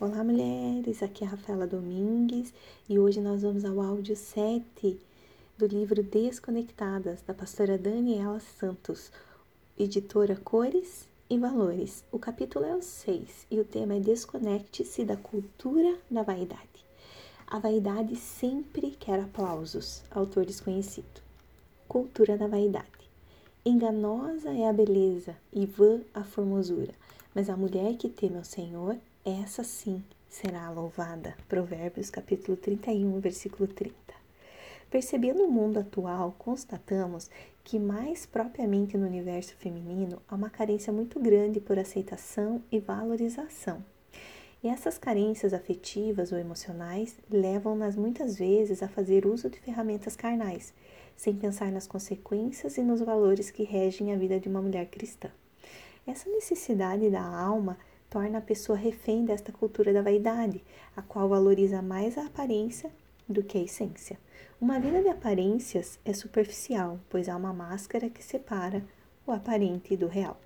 Olá, 0.00 0.24
mulheres! 0.24 1.04
Aqui 1.04 1.22
é 1.22 1.26
a 1.26 1.30
Rafaela 1.30 1.68
Domingues 1.68 2.52
e 2.88 2.98
hoje 2.98 3.20
nós 3.20 3.42
vamos 3.42 3.64
ao 3.64 3.80
áudio 3.80 4.16
7 4.16 4.98
do 5.56 5.66
livro 5.68 6.02
Desconectadas, 6.02 7.22
da 7.22 7.32
pastora 7.32 7.78
Daniela 7.78 8.40
Santos, 8.40 9.12
editora 9.78 10.34
Cores 10.34 11.08
e 11.30 11.38
Valores. 11.38 12.02
O 12.10 12.18
capítulo 12.18 12.64
é 12.64 12.74
o 12.74 12.82
6 12.82 13.46
e 13.48 13.60
o 13.60 13.64
tema 13.64 13.94
é 13.94 14.00
Desconecte-se 14.00 15.04
da 15.04 15.16
cultura 15.16 15.96
da 16.10 16.24
vaidade. 16.24 16.84
A 17.46 17.60
vaidade 17.60 18.16
sempre 18.16 18.90
quer 18.98 19.20
aplausos. 19.20 20.02
Autor 20.10 20.44
desconhecido. 20.44 21.22
Cultura 21.86 22.36
da 22.36 22.48
vaidade. 22.48 22.88
Enganosa 23.64 24.50
é 24.50 24.68
a 24.68 24.72
beleza 24.72 25.36
e 25.52 25.64
vã 25.64 26.00
a 26.12 26.24
formosura 26.24 26.94
mas 27.34 27.50
a 27.50 27.56
mulher 27.56 27.96
que 27.96 28.08
teme 28.08 28.36
ao 28.36 28.44
Senhor, 28.44 28.96
essa 29.24 29.64
sim 29.64 30.04
será 30.28 30.68
louvada. 30.70 31.34
Provérbios 31.48 32.10
capítulo 32.10 32.58
31, 32.58 33.18
versículo 33.20 33.66
30. 33.66 33.94
Percebendo 34.90 35.44
o 35.44 35.50
mundo 35.50 35.78
atual, 35.78 36.34
constatamos 36.38 37.30
que 37.64 37.78
mais 37.78 38.26
propriamente 38.26 38.98
no 38.98 39.06
universo 39.06 39.56
feminino 39.56 40.20
há 40.28 40.34
uma 40.34 40.50
carência 40.50 40.92
muito 40.92 41.18
grande 41.18 41.58
por 41.58 41.78
aceitação 41.78 42.62
e 42.70 42.78
valorização. 42.78 43.82
E 44.62 44.68
essas 44.68 44.98
carências 44.98 45.54
afetivas 45.54 46.30
ou 46.30 46.38
emocionais 46.38 47.16
levam-nas 47.30 47.96
muitas 47.96 48.36
vezes 48.36 48.82
a 48.82 48.88
fazer 48.88 49.24
uso 49.26 49.48
de 49.48 49.58
ferramentas 49.58 50.14
carnais, 50.14 50.74
sem 51.16 51.34
pensar 51.34 51.72
nas 51.72 51.86
consequências 51.86 52.76
e 52.76 52.82
nos 52.82 53.00
valores 53.00 53.50
que 53.50 53.64
regem 53.64 54.12
a 54.12 54.16
vida 54.16 54.38
de 54.38 54.50
uma 54.50 54.60
mulher 54.60 54.86
cristã. 54.86 55.30
Essa 56.06 56.28
necessidade 56.28 57.08
da 57.08 57.22
alma 57.22 57.78
torna 58.14 58.38
a 58.38 58.40
pessoa 58.40 58.78
refém 58.78 59.24
desta 59.24 59.50
cultura 59.50 59.92
da 59.92 60.00
vaidade, 60.00 60.62
a 60.96 61.02
qual 61.02 61.28
valoriza 61.28 61.82
mais 61.82 62.16
a 62.16 62.26
aparência 62.26 62.88
do 63.28 63.42
que 63.42 63.58
a 63.58 63.62
essência. 63.62 64.16
Uma 64.60 64.78
vida 64.78 65.02
de 65.02 65.08
aparências 65.08 65.98
é 66.04 66.12
superficial, 66.12 67.00
pois 67.10 67.28
há 67.28 67.36
uma 67.36 67.52
máscara 67.52 68.08
que 68.08 68.22
separa 68.22 68.84
o 69.26 69.32
aparente 69.32 69.96
do 69.96 70.06
real. 70.06 70.40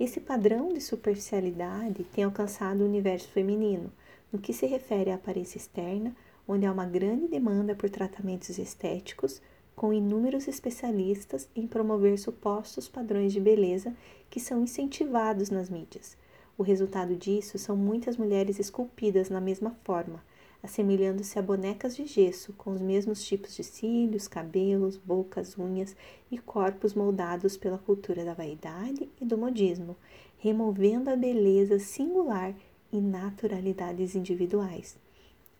Esse 0.00 0.20
padrão 0.20 0.72
de 0.72 0.80
superficialidade 0.80 2.02
tem 2.14 2.24
alcançado 2.24 2.80
o 2.80 2.86
universo 2.86 3.28
feminino, 3.28 3.92
no 4.32 4.38
que 4.38 4.54
se 4.54 4.64
refere 4.64 5.10
à 5.10 5.16
aparência 5.16 5.58
externa, 5.58 6.16
onde 6.48 6.64
há 6.64 6.72
uma 6.72 6.86
grande 6.86 7.28
demanda 7.28 7.74
por 7.74 7.90
tratamentos 7.90 8.58
estéticos, 8.58 9.42
com 9.76 9.92
inúmeros 9.92 10.48
especialistas 10.48 11.46
em 11.54 11.66
promover 11.66 12.18
supostos 12.18 12.88
padrões 12.88 13.34
de 13.34 13.40
beleza 13.40 13.94
que 14.30 14.40
são 14.40 14.62
incentivados 14.62 15.50
nas 15.50 15.68
mídias. 15.68 16.16
O 16.56 16.62
resultado 16.62 17.16
disso 17.16 17.58
são 17.58 17.76
muitas 17.76 18.16
mulheres 18.16 18.58
esculpidas 18.58 19.30
na 19.30 19.40
mesma 19.40 19.76
forma, 19.84 20.22
assemelhando-se 20.62 21.38
a 21.38 21.42
bonecas 21.42 21.96
de 21.96 22.06
gesso, 22.06 22.52
com 22.52 22.72
os 22.72 22.80
mesmos 22.80 23.24
tipos 23.24 23.56
de 23.56 23.64
cílios, 23.64 24.28
cabelos, 24.28 24.96
bocas, 24.96 25.58
unhas 25.58 25.96
e 26.30 26.38
corpos 26.38 26.94
moldados 26.94 27.56
pela 27.56 27.78
cultura 27.78 28.24
da 28.24 28.34
vaidade 28.34 29.08
e 29.20 29.24
do 29.24 29.36
modismo, 29.36 29.96
removendo 30.38 31.10
a 31.10 31.16
beleza 31.16 31.78
singular 31.78 32.54
e 32.92 33.00
naturalidades 33.00 34.14
individuais. 34.14 34.96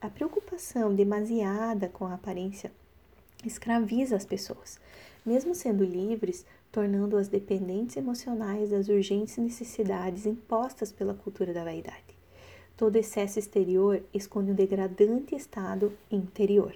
A 0.00 0.10
preocupação 0.10 0.94
demasiada 0.94 1.88
com 1.88 2.04
a 2.06 2.14
aparência 2.14 2.70
escraviza 3.44 4.14
as 4.14 4.24
pessoas, 4.24 4.78
mesmo 5.24 5.54
sendo 5.54 5.84
livres, 5.84 6.44
tornando-as 6.70 7.28
dependentes 7.28 7.96
emocionais 7.96 8.70
das 8.70 8.88
urgentes 8.88 9.36
necessidades 9.36 10.26
impostas 10.26 10.90
pela 10.90 11.14
cultura 11.14 11.52
da 11.52 11.64
vaidade. 11.64 12.16
Todo 12.76 12.96
excesso 12.96 13.38
exterior 13.38 14.02
esconde 14.12 14.50
um 14.50 14.54
degradante 14.54 15.34
estado 15.34 15.92
interior. 16.10 16.74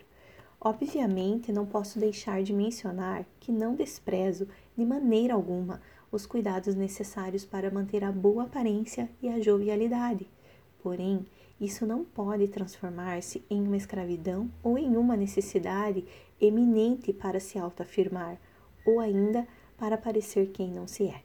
Obviamente, 0.60 1.52
não 1.52 1.66
posso 1.66 1.98
deixar 1.98 2.42
de 2.42 2.52
mencionar 2.52 3.26
que 3.40 3.50
não 3.50 3.74
desprezo, 3.74 4.46
de 4.76 4.84
maneira 4.84 5.34
alguma, 5.34 5.80
os 6.10 6.26
cuidados 6.26 6.74
necessários 6.74 7.44
para 7.44 7.70
manter 7.70 8.04
a 8.04 8.12
boa 8.12 8.44
aparência 8.44 9.10
e 9.22 9.28
a 9.28 9.40
jovialidade. 9.40 10.28
Porém, 10.82 11.26
isso 11.60 11.86
não 11.86 12.04
pode 12.04 12.48
transformar-se 12.48 13.42
em 13.48 13.62
uma 13.62 13.76
escravidão 13.76 14.50
ou 14.62 14.76
em 14.76 14.96
uma 14.96 15.16
necessidade 15.16 16.04
eminente 16.40 17.12
para 17.12 17.40
se 17.40 17.58
autoafirmar, 17.58 18.38
ou 18.84 19.00
ainda 19.00 19.46
para 19.78 19.96
parecer 19.96 20.48
quem 20.52 20.70
não 20.70 20.86
se 20.86 21.08
é. 21.08 21.22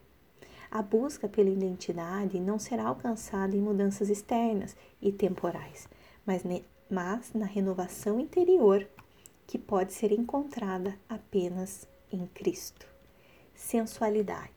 A 0.70 0.80
busca 0.80 1.28
pela 1.28 1.50
identidade 1.50 2.40
não 2.40 2.58
será 2.58 2.84
alcançada 2.84 3.54
em 3.54 3.60
mudanças 3.60 4.08
externas 4.08 4.74
e 5.02 5.12
temporais, 5.12 5.86
mas, 6.24 6.44
ne, 6.44 6.64
mas 6.88 7.32
na 7.34 7.44
renovação 7.44 8.18
interior 8.18 8.86
que 9.46 9.58
pode 9.58 9.92
ser 9.92 10.12
encontrada 10.12 10.98
apenas 11.08 11.86
em 12.10 12.26
Cristo. 12.26 12.86
Sensualidade. 13.54 14.50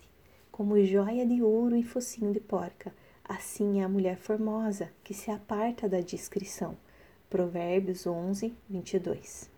Como 0.50 0.82
joia 0.86 1.26
de 1.26 1.42
ouro 1.42 1.76
e 1.76 1.84
focinho 1.84 2.32
de 2.32 2.40
porca, 2.40 2.94
assim 3.28 3.82
é 3.82 3.84
a 3.84 3.90
mulher 3.90 4.18
formosa 4.18 4.90
que 5.04 5.14
se 5.14 5.32
aparta 5.32 5.90
da 5.90 6.00
discrição. 6.00 6.78
Provérbios 7.30 8.06
11, 8.06 8.54
22. 8.70 9.50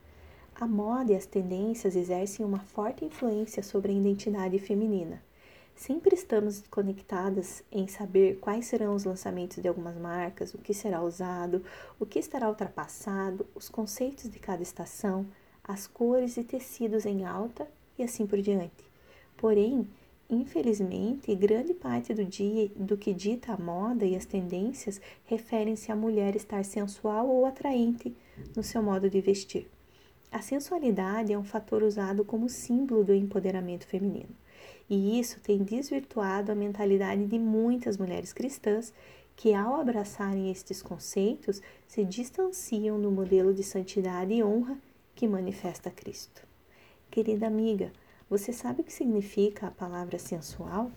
A 0.60 0.66
moda 0.66 1.12
e 1.12 1.16
as 1.16 1.26
tendências 1.26 1.96
exercem 1.96 2.46
uma 2.46 2.60
forte 2.60 3.06
influência 3.06 3.62
sobre 3.62 3.92
a 3.92 3.96
identidade 3.96 4.58
feminina. 4.58 5.22
Sempre 5.76 6.16
estamos 6.16 6.64
conectadas 6.72 7.64
em 7.72 7.88
saber 7.88 8.40
quais 8.40 8.66
serão 8.66 8.96
os 8.96 9.04
lançamentos 9.04 9.62
de 9.62 9.68
algumas 9.68 9.96
marcas, 9.96 10.56
o 10.56 10.58
que 10.58 10.74
será 10.74 11.04
usado, 11.04 11.64
o 12.00 12.06
que 12.06 12.18
estará 12.18 12.50
ultrapassado, 12.50 13.46
os 13.54 13.70
conceitos 13.70 14.28
de 14.28 14.40
cada 14.40 14.64
estação, 14.64 15.28
as 15.64 15.86
cores 15.86 16.38
e 16.38 16.44
tecidos 16.44 17.06
em 17.06 17.26
alta 17.26 17.68
e 18.00 18.02
assim 18.02 18.26
por 18.26 18.42
diante. 18.42 18.90
Porém, 19.38 19.88
infelizmente, 20.30 21.34
grande 21.36 21.74
parte 21.74 22.14
do 22.14 22.26
dia 22.26 22.70
do 22.76 22.98
que 22.98 23.14
dita 23.14 23.54
a 23.54 23.58
moda 23.58 24.06
e 24.06 24.16
as 24.16 24.26
tendências 24.26 25.00
referem-se 25.26 25.92
à 25.92 25.96
mulher 25.96 26.36
estar 26.36 26.64
sensual 26.66 27.28
ou 27.28 27.46
atraente 27.46 28.16
no 28.56 28.64
seu 28.64 28.84
modo 28.84 29.10
de 29.10 29.22
vestir. 29.22 29.70
A 30.32 30.42
sensualidade 30.42 31.32
é 31.32 31.38
um 31.38 31.44
fator 31.44 31.82
usado 31.82 32.26
como 32.26 32.50
símbolo 32.50 33.04
do 33.04 33.14
empoderamento 33.14 33.88
feminino, 33.88 34.36
e 34.90 35.20
isso 35.20 35.40
tem 35.40 35.64
desvirtuado 35.64 36.52
a 36.52 36.56
mentalidade 36.56 37.26
de 37.26 37.40
muitas 37.40 37.98
mulheres 37.98 38.34
cristãs 38.34 38.94
que, 39.38 39.54
ao 39.54 39.76
abraçarem 39.76 40.52
estes 40.52 40.82
conceitos, 40.82 41.62
se 41.88 42.04
distanciam 42.04 43.00
do 43.00 43.12
modelo 43.12 43.54
de 43.54 43.64
santidade 43.64 44.34
e 44.34 44.44
honra 44.44 44.78
que 45.16 45.28
manifesta 45.28 45.90
Cristo. 45.90 46.46
Querida 47.10 47.48
amiga, 47.48 47.92
você 48.30 48.52
sabe 48.52 48.82
o 48.82 48.84
que 48.84 48.92
significa 48.92 49.68
a 49.68 49.72
palavra 49.72 50.20
sensual? 50.20 50.92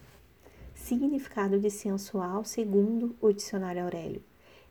Significado 0.74 1.60
de 1.60 1.70
sensual 1.70 2.44
segundo 2.44 3.14
o 3.20 3.32
dicionário 3.32 3.84
Aurélio, 3.84 4.22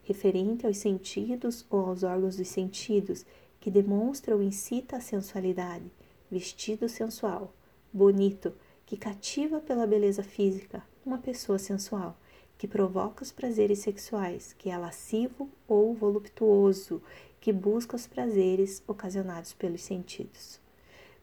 referente 0.03 0.65
aos 0.65 0.77
sentidos 0.77 1.65
ou 1.69 1.85
aos 1.85 2.03
órgãos 2.03 2.35
dos 2.35 2.49
sentidos 2.49 3.25
que 3.61 3.71
demonstra 3.71 4.35
ou 4.35 4.43
incita 4.43 4.97
a 4.97 5.01
sensualidade, 5.01 5.89
vestido 6.29 6.89
sensual, 6.89 7.53
bonito, 7.93 8.53
que 8.85 8.97
cativa 8.97 9.61
pela 9.61 9.87
beleza 9.87 10.23
física, 10.23 10.83
uma 11.05 11.17
pessoa 11.17 11.59
sensual, 11.59 12.17
que 12.57 12.67
provoca 12.67 13.23
os 13.23 13.31
prazeres 13.31 13.79
sexuais, 13.79 14.53
que 14.57 14.69
é 14.69 14.77
lascivo 14.77 15.49
ou 15.65 15.93
voluptuoso, 15.93 17.01
que 17.39 17.53
busca 17.53 17.95
os 17.95 18.05
prazeres 18.05 18.83
ocasionados 18.85 19.53
pelos 19.53 19.81
sentidos. 19.81 20.59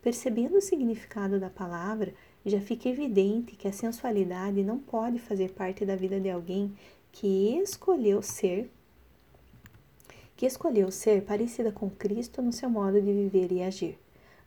Percebendo 0.06 0.58
o 0.58 0.60
significado 0.60 1.40
da 1.40 1.50
palavra, 1.50 2.14
já 2.44 2.60
fica 2.60 2.88
evidente 2.88 3.56
que 3.56 3.66
a 3.66 3.72
sensualidade 3.72 4.62
não 4.62 4.78
pode 4.78 5.18
fazer 5.18 5.50
parte 5.50 5.84
da 5.84 5.96
vida 5.96 6.20
de 6.20 6.30
alguém 6.30 6.72
que 7.10 7.58
escolheu 7.58 8.22
ser 8.22 8.70
que 10.36 10.46
escolheu 10.46 10.92
ser 10.92 11.24
parecida 11.24 11.72
com 11.72 11.90
Cristo 11.90 12.40
no 12.40 12.52
seu 12.52 12.70
modo 12.70 13.02
de 13.02 13.12
viver 13.12 13.50
e 13.50 13.64
agir. 13.64 13.98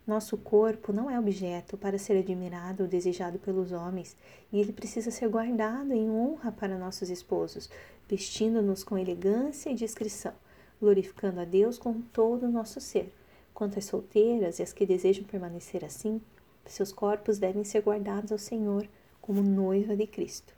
Nosso 0.06 0.38
corpo 0.38 0.94
não 0.94 1.10
é 1.10 1.20
objeto 1.20 1.76
para 1.76 1.98
ser 1.98 2.16
admirado 2.16 2.84
ou 2.84 2.88
desejado 2.88 3.38
pelos 3.38 3.70
homens, 3.70 4.16
e 4.50 4.58
ele 4.58 4.72
precisa 4.72 5.10
ser 5.10 5.28
guardado 5.28 5.92
em 5.92 6.08
honra 6.08 6.50
para 6.50 6.78
nossos 6.78 7.10
esposos, 7.10 7.68
vestindo-nos 8.08 8.82
com 8.82 8.96
elegância 8.96 9.68
e 9.68 9.74
discrição, 9.74 10.32
glorificando 10.80 11.38
a 11.38 11.44
Deus 11.44 11.78
com 11.78 12.00
todo 12.00 12.46
o 12.46 12.50
nosso 12.50 12.80
ser. 12.80 13.12
Quanto 13.60 13.78
às 13.78 13.84
solteiras 13.84 14.58
e 14.58 14.62
as 14.62 14.72
que 14.72 14.86
desejam 14.86 15.22
permanecer 15.22 15.84
assim, 15.84 16.18
seus 16.64 16.94
corpos 16.94 17.38
devem 17.38 17.62
ser 17.62 17.82
guardados 17.82 18.32
ao 18.32 18.38
Senhor 18.38 18.88
como 19.20 19.42
noiva 19.42 19.94
de 19.94 20.06
Cristo. 20.06 20.54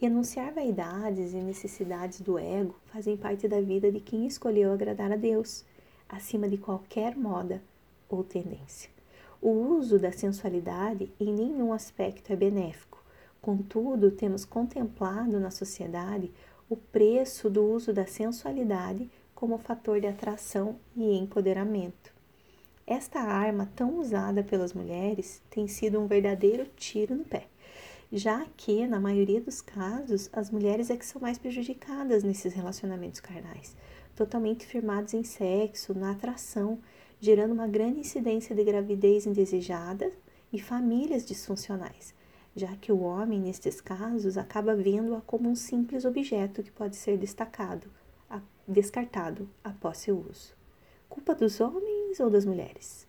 Renunciar 0.00 0.54
vaidades 0.54 1.34
e 1.34 1.42
necessidades 1.42 2.22
do 2.22 2.38
ego 2.38 2.74
fazem 2.86 3.18
parte 3.18 3.46
da 3.46 3.60
vida 3.60 3.92
de 3.92 4.00
quem 4.00 4.26
escolheu 4.26 4.72
agradar 4.72 5.12
a 5.12 5.16
Deus, 5.16 5.62
acima 6.08 6.48
de 6.48 6.56
qualquer 6.56 7.14
moda 7.14 7.62
ou 8.08 8.24
tendência. 8.24 8.88
O 9.42 9.50
uso 9.50 9.98
da 9.98 10.10
sensualidade 10.10 11.12
em 11.20 11.30
nenhum 11.30 11.70
aspecto 11.70 12.32
é 12.32 12.36
benéfico. 12.36 13.04
Contudo, 13.42 14.10
temos 14.10 14.46
contemplado 14.46 15.38
na 15.38 15.50
sociedade 15.50 16.32
o 16.66 16.78
preço 16.78 17.50
do 17.50 17.62
uso 17.62 17.92
da 17.92 18.06
sensualidade 18.06 19.10
como 19.34 19.58
fator 19.58 20.00
de 20.00 20.06
atração 20.06 20.76
e 20.96 21.14
empoderamento. 21.14 22.16
Esta 22.90 23.20
arma, 23.20 23.70
tão 23.76 23.98
usada 23.98 24.42
pelas 24.42 24.72
mulheres, 24.72 25.42
tem 25.50 25.68
sido 25.68 26.00
um 26.00 26.06
verdadeiro 26.06 26.66
tiro 26.74 27.14
no 27.14 27.22
pé, 27.22 27.46
já 28.10 28.46
que, 28.56 28.86
na 28.86 28.98
maioria 28.98 29.42
dos 29.42 29.60
casos, 29.60 30.30
as 30.32 30.50
mulheres 30.50 30.88
é 30.88 30.96
que 30.96 31.04
são 31.04 31.20
mais 31.20 31.36
prejudicadas 31.36 32.22
nesses 32.24 32.54
relacionamentos 32.54 33.20
carnais, 33.20 33.76
totalmente 34.16 34.64
firmados 34.64 35.12
em 35.12 35.22
sexo, 35.22 35.92
na 35.92 36.12
atração, 36.12 36.78
gerando 37.20 37.52
uma 37.52 37.68
grande 37.68 38.00
incidência 38.00 38.56
de 38.56 38.64
gravidez 38.64 39.26
indesejada 39.26 40.10
e 40.50 40.58
famílias 40.58 41.26
disfuncionais, 41.26 42.14
já 42.56 42.74
que 42.74 42.90
o 42.90 43.00
homem, 43.00 43.38
nestes 43.38 43.82
casos, 43.82 44.38
acaba 44.38 44.74
vendo-a 44.74 45.20
como 45.20 45.46
um 45.50 45.54
simples 45.54 46.06
objeto 46.06 46.62
que 46.62 46.72
pode 46.72 46.96
ser 46.96 47.18
destacado, 47.18 47.90
descartado 48.66 49.46
após 49.62 49.98
seu 49.98 50.16
uso. 50.18 50.56
Culpa 51.06 51.34
dos 51.34 51.60
homens 51.60 51.97
ou 52.20 52.30
das 52.30 52.44
mulheres? 52.44 53.06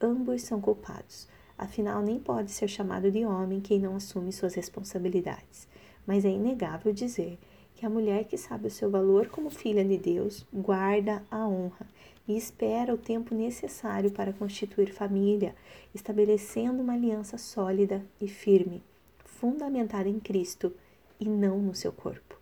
Ambos 0.00 0.42
são 0.42 0.60
culpados, 0.60 1.28
afinal, 1.56 2.02
nem 2.02 2.18
pode 2.18 2.50
ser 2.50 2.68
chamado 2.68 3.10
de 3.10 3.24
homem 3.24 3.60
quem 3.60 3.78
não 3.78 3.96
assume 3.96 4.32
suas 4.32 4.54
responsabilidades, 4.54 5.68
mas 6.06 6.24
é 6.24 6.30
inegável 6.30 6.92
dizer 6.92 7.38
que 7.74 7.86
a 7.86 7.90
mulher 7.90 8.24
que 8.24 8.36
sabe 8.36 8.68
o 8.68 8.70
seu 8.70 8.90
valor 8.90 9.28
como 9.28 9.50
filha 9.50 9.84
de 9.84 9.96
Deus 9.96 10.46
guarda 10.52 11.22
a 11.30 11.46
honra 11.46 11.86
e 12.26 12.36
espera 12.36 12.94
o 12.94 12.98
tempo 12.98 13.34
necessário 13.34 14.10
para 14.10 14.32
constituir 14.32 14.92
família, 14.92 15.54
estabelecendo 15.94 16.82
uma 16.82 16.94
aliança 16.94 17.36
sólida 17.36 18.04
e 18.20 18.28
firme, 18.28 18.82
fundamentada 19.24 20.08
em 20.08 20.18
Cristo 20.18 20.72
e 21.20 21.28
não 21.28 21.58
no 21.58 21.74
seu 21.74 21.92
corpo. 21.92 22.33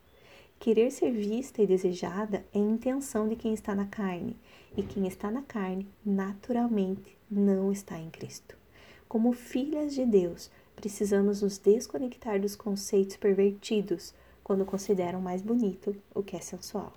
Querer 0.63 0.93
ser 0.93 1.11
vista 1.11 1.61
e 1.61 1.67
desejada 1.67 2.45
é 2.55 2.59
intenção 2.61 3.27
de 3.27 3.35
quem 3.35 3.53
está 3.53 3.75
na 3.75 3.85
carne, 3.85 4.37
e 4.77 4.83
quem 4.85 5.09
está 5.09 5.29
na 5.29 5.43
carne, 5.43 5.89
naturalmente, 6.07 7.19
não 7.29 7.73
está 7.73 7.99
em 7.99 8.09
Cristo. 8.09 8.57
Como 9.09 9.33
filhas 9.33 9.93
de 9.93 10.07
Deus, 10.07 10.53
precisamos 10.77 11.43
nos 11.43 11.59
desconectar 11.59 12.41
dos 12.41 12.55
conceitos 12.55 13.17
pervertidos 13.17 14.15
quando 14.45 14.65
consideram 14.65 15.21
mais 15.21 15.43
bonito 15.43 15.97
o 16.15 16.23
que 16.23 16.37
é 16.37 16.41
sensual. 16.41 16.93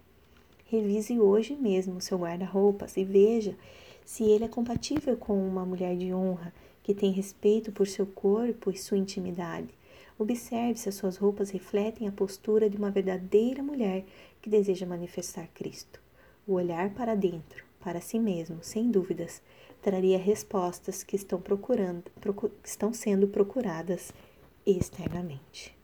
Revise 0.67 1.19
hoje 1.19 1.55
mesmo 1.55 1.99
seu 1.99 2.19
guarda-roupas 2.19 2.95
e 2.97 3.03
veja 3.03 3.57
se 4.05 4.25
ele 4.25 4.43
é 4.43 4.47
compatível 4.47 5.17
com 5.17 5.35
uma 5.43 5.65
mulher 5.65 5.97
de 5.97 6.13
honra 6.13 6.53
que 6.83 6.93
tem 6.93 7.11
respeito 7.11 7.71
por 7.71 7.87
seu 7.87 8.05
corpo 8.05 8.69
e 8.69 8.77
sua 8.77 8.99
intimidade 8.99 9.73
Observe 10.17 10.79
se 10.79 10.87
as 10.87 10.95
suas 10.95 11.17
roupas 11.17 11.49
refletem 11.49 12.07
a 12.07 12.11
postura 12.11 12.69
de 12.69 12.77
uma 12.77 12.89
verdadeira 12.89 13.61
mulher 13.61 14.05
que 14.41 14.49
deseja 14.49 14.85
manifestar 14.85 15.49
Cristo. 15.53 15.99
O 16.47 16.53
olhar 16.53 16.91
para 16.91 17.15
dentro, 17.15 17.65
para 17.81 17.99
si 17.99 18.17
mesmo, 18.17 18.59
sem 18.61 18.89
dúvidas, 18.89 19.41
traria 19.81 20.17
respostas 20.17 21.03
que 21.03 21.17
estão 21.17 21.41
procurando, 21.41 22.03
que 22.03 22.69
estão 22.69 22.93
sendo 22.93 23.27
procuradas 23.27 24.13
externamente. 24.65 25.74